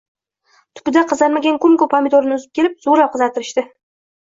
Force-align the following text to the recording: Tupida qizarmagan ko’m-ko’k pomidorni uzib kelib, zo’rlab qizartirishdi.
Tupida 0.79 1.03
qizarmagan 1.11 1.61
ko’m-ko’k 1.67 1.93
pomidorni 1.93 2.35
uzib 2.39 2.59
kelib, 2.61 2.75
zo’rlab 2.89 3.15
qizartirishdi. 3.19 3.71